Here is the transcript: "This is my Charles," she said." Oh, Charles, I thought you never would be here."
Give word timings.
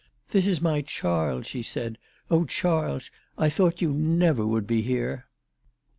"This 0.31 0.47
is 0.47 0.63
my 0.63 0.81
Charles," 0.81 1.45
she 1.45 1.61
said." 1.61 1.99
Oh, 2.31 2.45
Charles, 2.45 3.11
I 3.37 3.49
thought 3.49 3.83
you 3.83 3.93
never 3.93 4.47
would 4.47 4.65
be 4.65 4.81
here." 4.81 5.27